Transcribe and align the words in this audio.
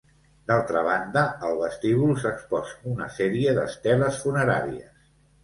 D'altra 0.51 0.79
banda, 0.85 1.21
al 1.49 1.53
vestíbul 1.59 2.15
s'exposa 2.23 2.75
una 2.93 3.11
sèrie 3.19 3.55
d'esteles 3.61 4.19
funeràries. 4.25 4.91